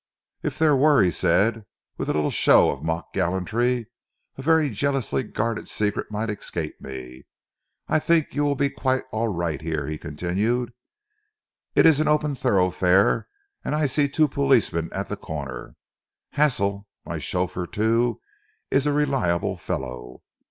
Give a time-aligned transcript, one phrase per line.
[0.41, 1.63] "If there were," he said,
[1.97, 3.85] with a little show of mock gallantry,
[4.35, 7.27] "a very jealously guarded secret might escape me.
[7.87, 10.73] I think you will be quite all right here," he continued.
[11.75, 13.27] "It is an open thoroughfare,
[13.63, 15.75] and I see two policemen at the corner.
[16.31, 18.21] Hassell, my chauffeur, too,
[18.71, 20.23] is a reliable fellow.